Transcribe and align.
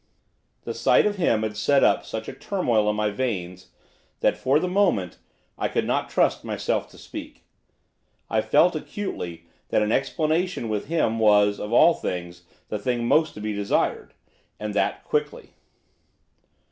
The 0.63 0.73
sight 0.73 1.05
of 1.05 1.17
him 1.17 1.43
had 1.43 1.55
set 1.55 1.83
up 1.83 2.07
such 2.07 2.27
a 2.27 2.33
turmoil 2.33 2.89
in 2.89 2.95
my 2.95 3.11
veins, 3.11 3.67
that, 4.21 4.35
for 4.35 4.57
the 4.59 4.67
moment, 4.67 5.19
I 5.59 5.67
could 5.67 5.85
not 5.85 6.09
trust 6.09 6.43
myself 6.43 6.89
to 6.89 6.97
speak. 6.97 7.43
I 8.27 8.41
felt, 8.41 8.75
acutely, 8.75 9.45
that 9.69 9.83
an 9.83 9.91
explanation 9.91 10.69
with 10.69 10.85
him 10.87 11.19
was, 11.19 11.59
of 11.59 11.71
all 11.71 11.93
things, 11.93 12.45
the 12.69 12.79
thing 12.79 13.05
most 13.07 13.35
to 13.35 13.41
be 13.41 13.53
desired, 13.53 14.15
and 14.59 14.73
that 14.73 15.03
quickly. 15.03 15.51